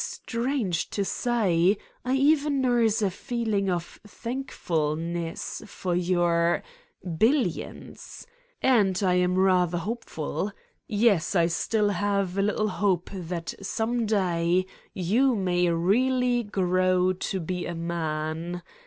[0.03, 6.63] Strange to say, I even nurse a feeling of thankfulness for your...
[7.19, 8.25] billions.
[8.63, 10.53] And I am rather hopeful.
[10.87, 17.39] Yes, I still have a little hope that some day you may really grow to
[17.39, 18.63] be a man.